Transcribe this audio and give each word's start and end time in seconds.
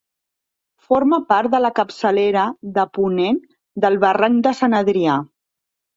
Forma 0.85 1.17
part 1.33 1.51
de 1.57 1.59
la 1.65 1.71
capçalera 1.81 2.45
de 2.79 2.87
ponent 2.99 3.39
del 3.85 4.03
barranc 4.07 4.45
de 4.49 4.55
Sant 4.63 4.79
Adrià. 4.83 5.21